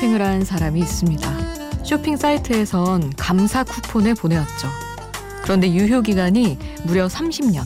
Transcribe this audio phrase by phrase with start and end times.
[0.00, 1.84] 쇼핑을 한 사람이 있습니다.
[1.84, 4.68] 쇼핑 사이트에선 감사 쿠폰을 보내왔죠.
[5.42, 7.64] 그런데 유효 기간이 무려 30년.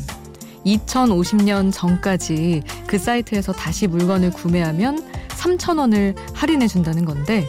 [0.66, 7.46] 2050년 전까지 그 사이트에서 다시 물건을 구매하면 3,000원을 할인해 준다는 건데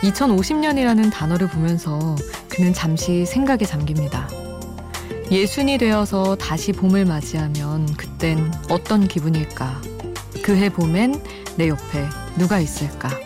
[0.00, 2.16] 2050년이라는 단어를 보면서
[2.48, 4.30] 그는 잠시 생각에 잠깁니다.
[5.30, 9.82] 예순이 되어서 다시 봄을 맞이하면 그땐 어떤 기분일까?
[10.42, 11.22] 그해 봄엔
[11.58, 12.06] 내 옆에
[12.38, 13.25] 누가 있을까?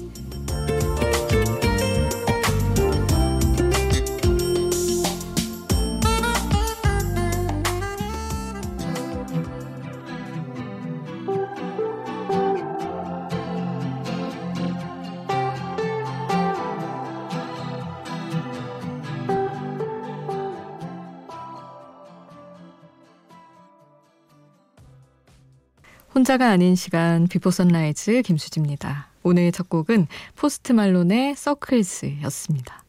[26.13, 29.07] 혼자가 아닌 시간 비포 선라이즈 김수지입니다.
[29.23, 32.83] 오늘 첫 곡은 Post Malone의 Circles였습니다.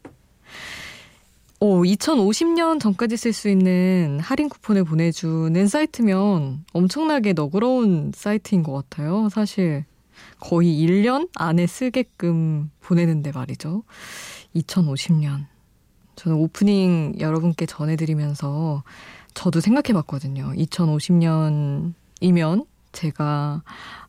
[1.60, 9.28] 오, 2050년 전까지 쓸 수 있는 할인 쿠폰을 보내주는 사이트면 엄청나게 너그러운 사이트인 것 같아요.
[9.28, 9.84] 사실
[10.40, 13.84] 거의 1년 안에 쓰게끔 보내는데 말이죠.
[14.56, 15.46] 2050년.
[16.16, 18.82] 저는 오프닝 여러분께 전해드리면서
[19.34, 20.52] 저도 생각해 봤거든요.
[20.56, 23.62] 2050년이면 제가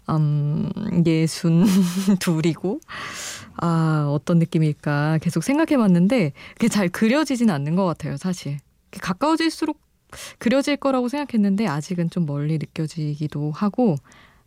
[0.09, 0.69] 음,
[1.05, 1.65] 예순
[2.19, 2.79] 둘이고
[3.57, 8.59] 아 어떤 느낌일까 계속 생각해봤는데 그게 잘 그려지진 않는 것 같아요 사실.
[8.91, 9.79] 가까워질수록
[10.38, 13.95] 그려질 거라고 생각했는데 아직은 좀 멀리 느껴지기도 하고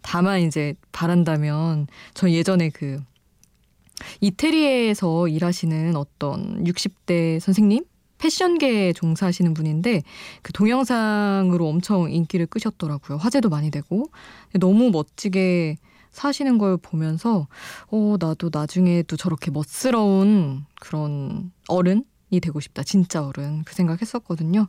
[0.03, 3.01] 다만 이제 바란다면 전 예전에 그
[4.21, 7.85] 이태리에서 일하시는 어떤 60대 선생님
[8.19, 10.03] 패션계에 종사하시는 분인데
[10.43, 13.19] 그 동영상으로 엄청 인기를 끄셨더라고요.
[13.19, 14.11] 화제도 많이 되고
[14.59, 15.77] 너무 멋지게
[16.13, 17.47] 사시는 걸 보면서
[17.89, 22.83] 어 나도 나중에도 저렇게 멋스러운 그런 어른이 되고 싶다.
[22.83, 24.69] 진짜 어른 그 생각했었거든요.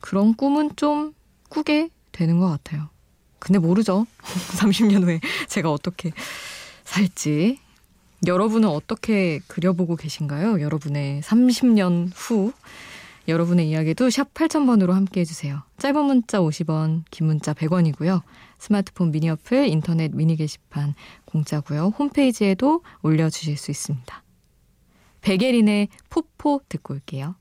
[0.00, 1.12] 그런 꿈은 좀
[1.50, 2.90] 꾸게 되는 것 같아요.
[3.40, 4.06] 근데 모르죠.
[4.58, 6.12] 30년 후에 제가 어떻게
[6.84, 7.58] 살지.
[8.26, 10.60] 여러분은 어떻게 그려보고 계신가요?
[10.60, 12.52] 여러분의 30년 후
[13.26, 15.62] 여러분의 이야기도 샵 8000번으로 함께 해주세요.
[15.78, 18.22] 짧은 문자 50원, 긴 문자 100원이고요.
[18.58, 21.94] 스마트폰 미니 어플, 인터넷 미니 게시판 공짜고요.
[21.98, 24.22] 홈페이지에도 올려주실 수 있습니다.
[25.22, 27.34] 베게린의 포포 듣고 올게요.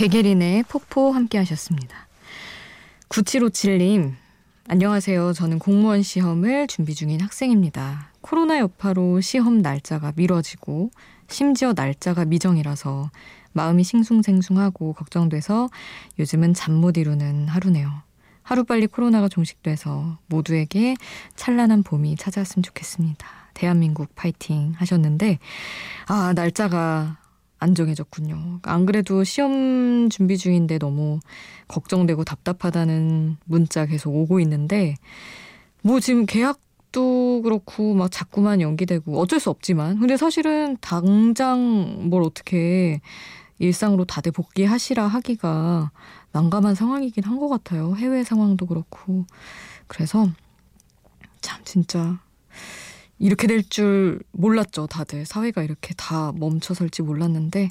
[0.00, 2.08] 백예린의 포포 함께 하셨습니다.
[3.10, 4.14] 9757님,
[4.66, 5.34] 안녕하세요.
[5.34, 8.10] 저는 공무원 시험을 준비 중인 학생입니다.
[8.22, 10.90] 코로나 여파로 시험 날짜가 미뤄지고
[11.28, 13.10] 심지어 날짜가 미정이라서
[13.52, 15.68] 마음이 싱숭생숭하고 걱정돼서
[16.18, 17.92] 요즘은 잠 못 이루는 하루네요.
[18.42, 20.96] 하루빨리 코로나가 종식돼서 모두에게
[21.36, 23.26] 찬란한 봄이 찾아왔으면 좋겠습니다.
[23.52, 25.38] 대한민국 파이팅 하셨는데,
[26.06, 27.18] 아, 날짜가
[27.60, 28.60] 안 정해졌군요.
[28.62, 31.20] 안 그래도 시험 준비 중인데 너무
[31.68, 34.96] 걱정되고 답답하다는 문자 계속 오고 있는데
[35.82, 43.00] 뭐 지금 계약도 그렇고 막 자꾸만 연기되고 어쩔 수 없지만 근데 사실은 당장 뭘 어떻게
[43.58, 45.90] 일상으로 다들 복귀하시라 하기가
[46.32, 47.94] 난감한 상황이긴 한 것 같아요.
[47.96, 49.26] 해외 상황도 그렇고
[49.86, 50.28] 그래서
[51.42, 52.18] 참 진짜
[53.20, 55.26] 이렇게 될 줄 몰랐죠, 다들.
[55.26, 57.68] 사회가 이렇게 다 멈춰설지 몰랐는데,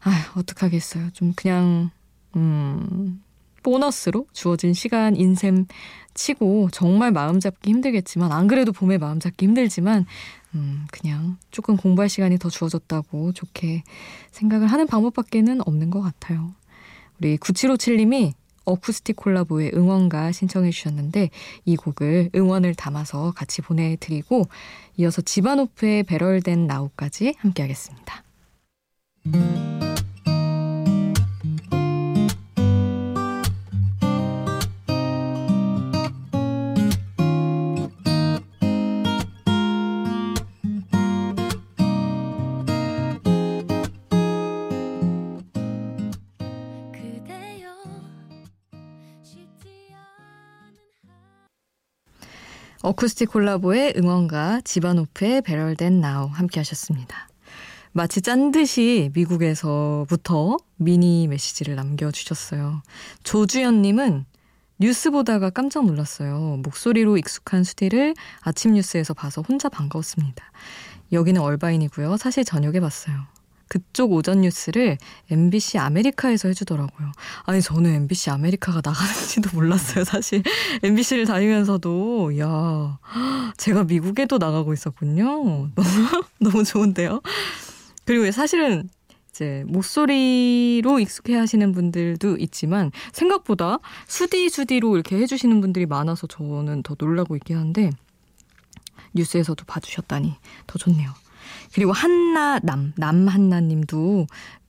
[0.00, 1.10] 아휴, 어떡하겠어요.
[1.12, 1.90] 좀 그냥,
[2.34, 3.22] 음,
[3.62, 5.66] 보너스로 주어진 시간, 인셈
[6.14, 10.06] 치고 정말 마음 잡기 힘들겠지만, 안 그래도 봄에 마음 잡기 힘들지만,
[10.54, 13.82] 음, 그냥 조금 공부할 시간이 더 주어졌다고 좋게
[14.30, 16.54] 생각을 하는 방법밖에는 없는 것 같아요.
[17.20, 18.32] 우리 9757님이
[18.68, 21.30] 어쿠스틱 콜라보의 응원가 신청해 주셨는데
[21.64, 24.44] 이 곡을 응원을 담아서 같이 보내드리고
[24.96, 28.22] 이어서 지바노프의 배럴된 나우까지 함께 하겠습니다.
[52.88, 57.28] 어쿠스틱 콜라보의 응원가 지바노프의 Better Than Now 함께 하셨습니다.
[57.92, 62.80] 마치 짠 듯이 미국에서부터 미니 메시지를 남겨주셨어요.
[63.24, 64.24] 조주연님은
[64.78, 66.60] 뉴스 보다가 깜짝 놀랐어요.
[66.62, 70.42] 목소리로 익숙한 수디를 아침 뉴스에서 봐서 혼자 반가웠습니다.
[71.12, 72.16] 여기는 얼바인이고요.
[72.16, 73.16] 사실 저녁에 봤어요.
[73.68, 74.98] 그쪽 오전 뉴스를
[75.30, 77.12] MBC 아메리카에서 해주더라고요.
[77.44, 80.42] 아니, 저는 MBC 아메리카가 나가는지도 몰랐어요, 사실.
[80.82, 82.98] MBC를 다니면서도, 야
[83.56, 85.70] 제가 미국에도 나가고 있었군요.
[85.74, 85.74] 너무,
[86.40, 87.20] 너무 좋은데요?
[88.04, 88.88] 그리고 사실은
[89.30, 93.78] 이제 목소리로 익숙해 하시는 분들도 있지만 생각보다
[94.08, 97.90] 수디 수디로 이렇게 해주시는 분들이 많아서 저는 더 놀라고 있긴 한데
[99.14, 100.34] 뉴스에서도 봐주셨다니
[100.66, 101.12] 더 좋네요.
[101.72, 104.26] 그리고 한나 남 남한나 님도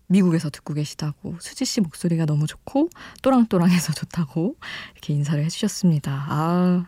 [0.07, 2.89] 미국에서 듣고 계시다고 수지 씨 목소리가 너무 좋고
[3.21, 4.55] 또랑또랑해서 좋다고
[4.93, 6.25] 이렇게 인사를 해주셨습니다.
[6.27, 6.85] 아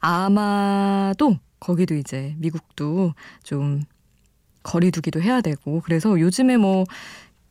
[0.00, 3.82] 아마도 거기도 이제 미국도 좀
[4.62, 6.84] 거리두기도 해야 되고 그래서 요즘에 뭐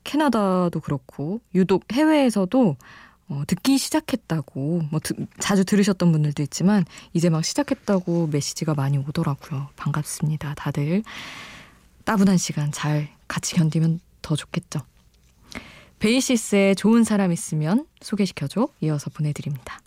[0.04, 2.78] 캐나다도 그렇고 유독 해외에서도
[3.30, 6.84] 어, 듣기 시작했다고 뭐 드, 자주 들으셨던 분들도 있지만
[7.14, 9.68] 이제 막 시작했다고 메시지가 많이 오더라고요.
[9.76, 10.56] 반갑습니다.
[10.56, 11.04] 다들
[12.10, 14.80] 따분한 시간 잘 같이 견디면 더 좋겠죠.
[16.00, 19.80] 베이시스의 좋은 사람 있으면 소개시켜줘 이어서 보내드립니다.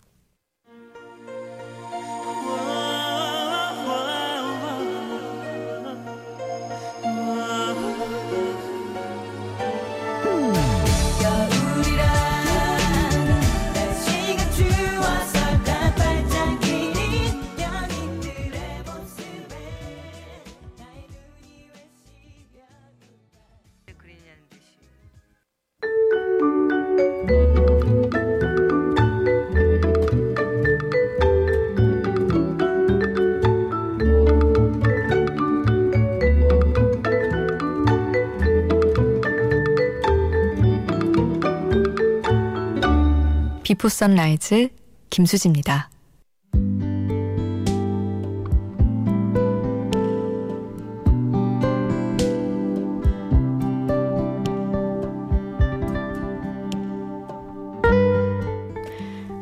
[43.83, 44.69] 비포 선라이즈
[45.09, 45.89] 김수지입니다.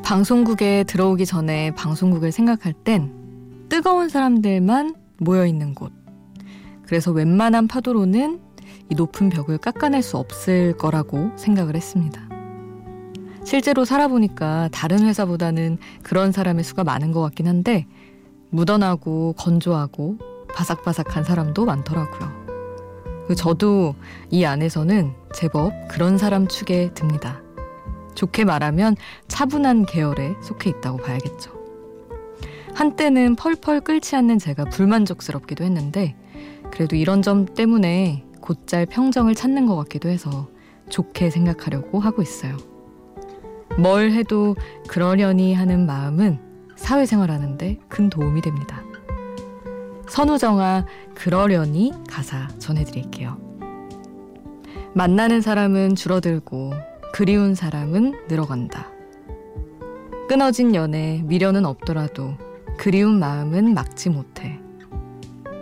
[0.04, 3.14] 방송국에 들어오기 전에 방송국을 생각할 땐
[3.70, 5.92] 뜨거운 사람들만 모여 있는 곳.
[6.88, 8.42] 그래서 웬만한 파도로는
[8.90, 12.31] 이 높은 벽을 깎아낼 수 없을 거라고 생각을 했습니다.
[13.52, 17.86] 실제로 살아보니까 다른 회사보다는 그런 사람의 수가 많은 것 같긴 한데
[18.50, 20.20] 묻어나고 건조하고
[20.56, 22.32] 바삭바삭한 사람도 많더라고요.
[23.36, 23.96] 저도
[24.30, 27.42] 이 안에서는 제법 그런 사람 축에 듭니다.
[28.16, 28.96] 좋게 말하면
[29.28, 31.52] 차분한 계열에 속해 있다고 봐야겠죠.
[32.74, 36.16] 한때는 펄펄 끓지 않는 제가 불만족스럽기도 했는데
[36.72, 40.48] 그래도 이런 점 때문에 곧잘 평정을 찾는 것 같기도 해서
[40.90, 42.71] 좋게 생각하려고 하고 있어요.
[43.82, 44.56] 뭘 해도
[44.88, 46.38] 그러려니 하는 마음은
[46.76, 48.84] 사회생활하는데 큰 도움이 됩니다.
[50.08, 50.86] 선우정아
[51.16, 53.40] 그러려니 가사 전해드릴게요.
[54.94, 56.74] 만나는 사람은 줄어들고
[57.12, 58.92] 그리운 사람은 늘어간다.
[60.28, 62.36] 끊어진 연애 미련은 없더라도
[62.78, 64.60] 그리운 마음은 막지 못해.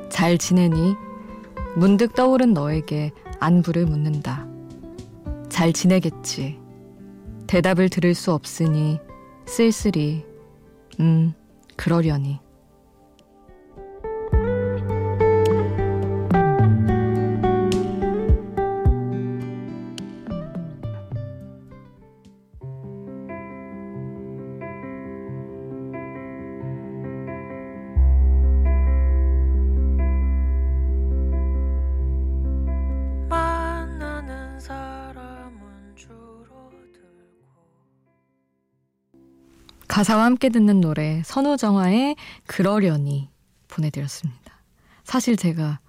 [0.10, 0.96] 잘 지내니?
[1.76, 4.46] 문득 떠오른 너에게 안부를 묻는다.
[5.48, 6.59] 잘 지내겠지.
[7.50, 9.00] 대답을 들을 수 없으니
[9.48, 10.24] 쓸쓸히,
[11.00, 11.34] 음,
[11.78, 12.40] 그러려니.
[40.00, 42.16] 가사와 함께 듣는 노래 선우정아의
[42.48, 43.28] 그러려니
[43.68, 44.54] 보내드렸습니다.
[45.04, 45.80] 사실 제가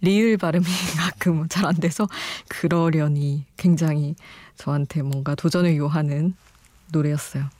[0.00, 0.64] 리을 발음이
[0.96, 2.08] 가끔 잘 안 돼서
[2.48, 4.14] 그러려니 굉장히
[4.56, 6.34] 저한테 뭔가 도전을 요하는
[6.90, 7.50] 노래였어요.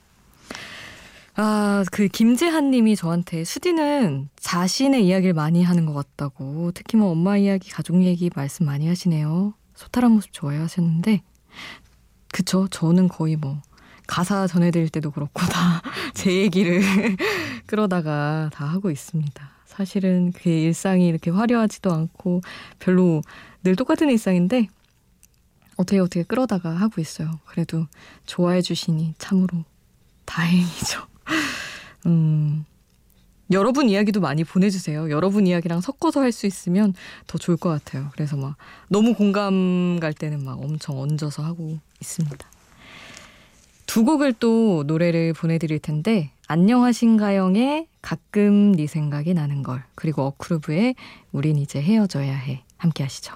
[1.37, 7.37] 아, 그 김재한 님이 저한테 수디는 자신의 이야기를 많이 하는 것 같다고 특히 뭐 엄마
[7.37, 9.53] 이야기, 가족 얘기 말씀 많이 하시네요.
[9.75, 11.21] 소탈한 모습 좋아해 하셨는데
[12.33, 13.61] 그쵸, 저는 거의 뭐
[14.11, 15.81] 가사 전해드릴 때도 그렇고 다
[16.21, 16.83] 제 얘기를
[17.65, 19.51] 그러다가 다 하고 있습니다.
[19.65, 22.43] 사실은 그 일상이 이렇게 화려하지도 않고
[22.79, 23.23] 별로
[23.65, 24.69] 늘 똑같은 일상인데
[25.79, 27.41] 어떻게 어떻게 끌어다가 하고 있어요.
[27.47, 27.87] 그래도
[28.27, 29.65] 좋아해 주시니 참으로
[30.27, 31.07] 다행이죠.
[32.05, 32.67] 음,
[33.51, 35.09] 여러분 이야기도 많이 보내주세요.
[35.09, 36.93] 여러분 이야기랑 섞어서 할 수 있으면
[37.27, 38.11] 더 좋을 것 같아요.
[38.13, 38.57] 그래서 막
[38.89, 42.47] 너무 공감 갈 때는 막 엄청 얹어서 하고 있습니다.
[43.91, 50.95] 두 곡을 또 노래를 보내드릴 텐데 안녕하신가영의 가끔 네 생각이 나는 걸 그리고 어크루브의
[51.33, 53.35] 우린 이제 헤어져야 해 함께 하시죠.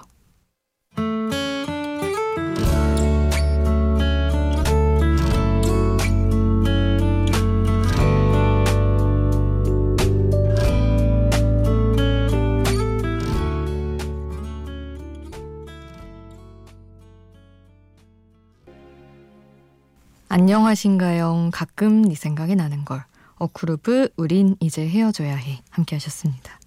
[20.37, 21.51] 안녕하신가요?
[21.53, 23.05] 가끔 네 생각이 나는 걸.
[23.37, 25.61] 어쿠르브 우린 이제 헤어져야 해.
[25.69, 26.59] 함께 하셨습니다.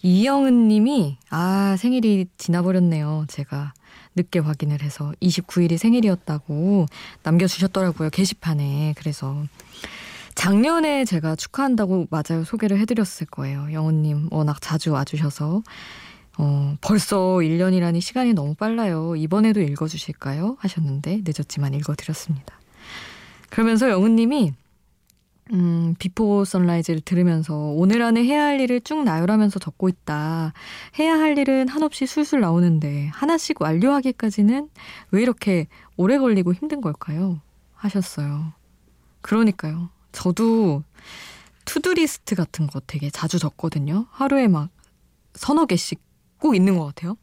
[0.00, 3.26] 이영은 님이 아 생일이 지나버렸네요.
[3.28, 3.74] 제가
[4.16, 6.86] 늦게 확인을 해서 29일이 생일이었다고
[7.22, 8.08] 남겨 주셨더라고요.
[8.08, 8.94] 게시판에.
[8.96, 9.44] 그래서
[10.34, 12.42] 작년에 제가 축하한다고 맞아요.
[12.42, 13.70] 소개를 해 드렸을 거예요.
[13.70, 15.62] 영은 님 워낙 자주 와 주셔서
[16.38, 19.14] 어, 벌써 1년이라니 시간이 너무 빨라요.
[19.14, 20.56] 이번에도 읽어주실까요?
[20.58, 22.61] 하셨는데 늦었지만 읽어드렸습니다.
[23.52, 24.54] 그러면서 영은님이
[25.52, 30.54] 음, 비포 선라이즈를 들으면서 오늘 안에 해야 할 일을 쭉 나열하면서 적고 있다.
[30.98, 34.70] 해야 할 일은 한없이 술술 나오는데 하나씩 완료하기까지는
[35.10, 35.66] 왜 이렇게
[35.98, 37.42] 오래 걸리고 힘든 걸까요?
[37.74, 38.54] 하셨어요.
[39.20, 39.90] 그러니까요.
[40.12, 40.82] 저도
[41.66, 44.06] to-do list 같은 거 되게 자주 적거든요.
[44.12, 44.70] 하루에 막
[45.34, 46.00] 서너 개씩
[46.38, 47.18] 꼭 있는 것 같아요.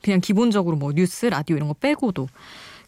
[0.00, 2.28] 그냥 기본적으로 뭐 뉴스, 라디오 이런 거 빼고도.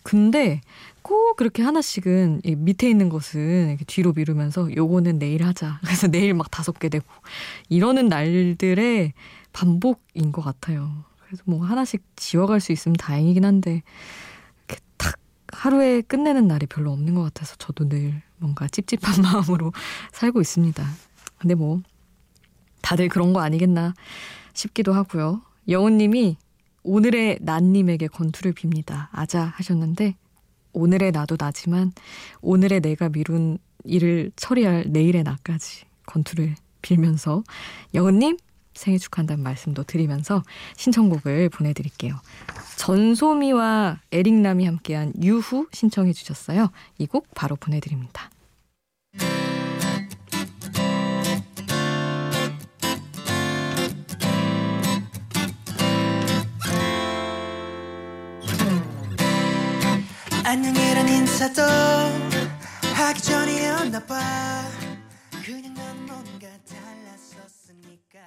[0.05, 0.61] 근데
[1.03, 5.81] 꼭 그렇게 하나씩은 밑에 있는 것은 뒤로 미루면서 요거는 내일 하자.
[5.85, 7.05] 그래서 내일 막 다섯 개 되고
[7.69, 9.13] 이러는 날들의
[9.53, 11.05] 반복인 것 같아요.
[11.25, 13.83] 그래서 뭐 하나씩 지워갈 수 있으면 다행이긴 한데
[14.69, 15.17] 이렇게 탁
[15.53, 19.73] 하루에 끝내는 날이 별로 없는 것 같아서 저도 늘 뭔가 찝찝한 마음으로
[20.13, 20.85] 살고 있습니다.
[21.39, 21.81] 근데 뭐
[22.83, 23.95] 다들 그런 거 아니겠나
[24.53, 25.41] 싶기도 하고요.
[25.67, 26.37] 여운님이
[26.85, 29.09] 오늘의 난님에게 건투를 빕니다.
[29.11, 30.15] 아자 하셨는데
[30.73, 31.93] 오늘의 나도 나지만
[32.43, 37.43] 오늘의 내가 미룬 일을 처리할 내일의 나까지 건투를 빌면서
[37.95, 38.37] 여은님
[38.75, 40.43] 생일 축하한다는 말씀도 드리면서
[40.77, 42.17] 신청곡을 보내드릴게요.
[42.77, 46.71] 전소미와 에릭남이 함께한 유후 신청해 주셨어요.
[46.99, 48.31] 이 곡 바로 보내드립니다.
[60.55, 61.63] 안녕이란 인사도
[62.95, 64.21] 하기 전이었나 봐
[65.45, 68.21] 그냥 난 뭔가 달랐었으니까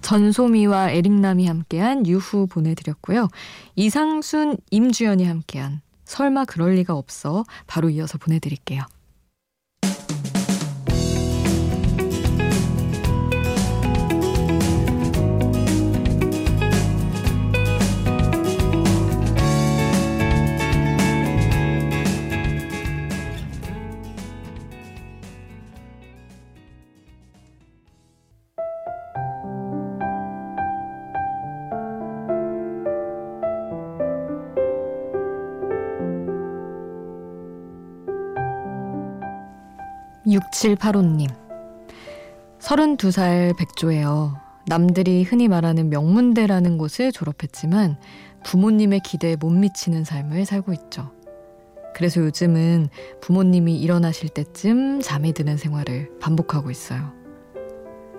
[0.00, 3.28] 전소미와 에릭남이 함께한 유후 보내드렸고요.
[3.76, 8.80] 이상순, 임주연이 함께한 설마 그럴 리가 없어 바로 이어서 보내드릴게요.
[40.28, 41.28] 6785님.
[42.60, 44.36] 32살 백조예요.
[44.66, 47.96] 남들이 흔히 말하는 명문대라는 곳을 졸업했지만
[48.44, 51.10] 부모님의 기대에 못 미치는 삶을 살고 있죠.
[51.94, 52.88] 그래서 요즘은
[53.20, 57.12] 부모님이 일어나실 때쯤 잠이 드는 생활을 반복하고 있어요.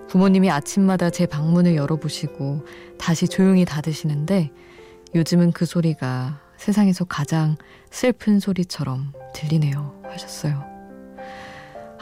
[0.08, 2.66] 부모님이 아침마다 제 방문을 열어보시고
[2.98, 4.50] 다시 조용히 닫으시는데
[5.14, 7.56] 요즘은 그 소리가 세상에서 가장
[7.90, 10.02] 슬픈 소리처럼 들리네요.
[10.04, 10.69] 하셨어요.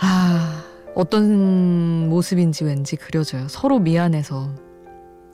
[0.00, 0.62] 아,
[0.94, 3.48] 어떤 모습인지 왠지 그려져요.
[3.48, 4.48] 서로 미안해서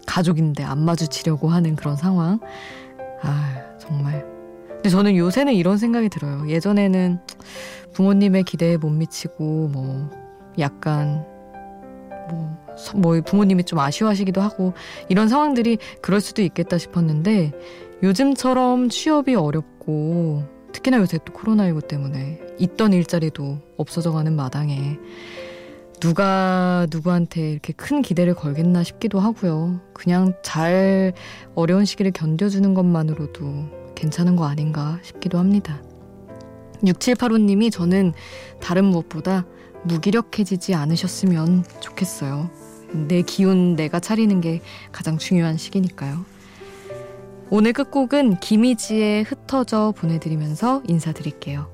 [0.07, 2.41] 가족인데 안 마주치려고 하는 그런 상황.
[3.23, 4.27] 아, 정말.
[4.69, 6.49] 근데 저는 요새는 이런 생각이 들어요.
[6.49, 7.19] 예전에는
[7.93, 10.11] 부모님의 기대에 못 미치고, 뭐,
[10.59, 11.25] 약간,
[12.29, 12.59] 뭐,
[12.97, 14.75] 뭐, 부모님이 좀 아쉬워하시기도 하고,
[15.09, 17.53] 이런 상황들이 그럴 수도 있겠다 싶었는데,
[18.03, 24.99] 요즘처럼 취업이 어렵고, 특히나 요새 또 코로나19 때문에 있던 일자리도 없어져가는 마당에
[26.01, 29.81] 누가 누구한테 이렇게 큰 기대를 걸겠나 싶기도 하고요.
[29.95, 31.15] 그냥 잘
[31.55, 35.83] 어려운 시기를 견뎌주는 것만으로도 괜찮은 거 아닌가 싶기도 합니다.
[36.83, 38.13] 6785님이 저는
[38.61, 39.47] 다른 무엇보다
[39.85, 42.51] 무기력해지지 않으셨으면 좋겠어요.
[43.09, 44.61] 내 기운 내가 차리는 게
[44.93, 46.25] 가장 중요한 시기니까요.
[47.51, 51.74] 오늘 끝곡은 김희지의 흩어져 보내드리면서 인사드릴게요.